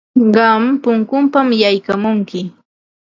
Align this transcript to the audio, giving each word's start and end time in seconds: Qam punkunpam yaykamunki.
Qam 0.35 0.61
punkunpam 0.83 1.47
yaykamunki. 1.61 2.39